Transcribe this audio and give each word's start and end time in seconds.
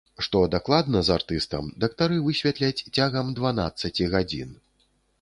Што 0.27 0.39
дакладна 0.53 1.01
з 1.09 1.13
артыстам, 1.17 1.69
дыктары 1.85 2.19
высветляць 2.31 2.85
цягам 2.97 3.33
дванаццаці 3.41 4.13
гадзін. 4.19 4.61